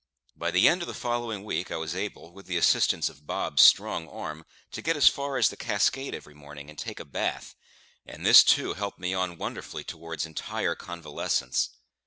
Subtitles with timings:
[0.35, 3.61] By the end of the following week I was able, with the assistance of Bob's
[3.61, 7.53] strong arm, to get as far as the cascade every morning, and take a bath;
[8.03, 11.69] and this, too, helped me on wonderfully towards entire convalescence.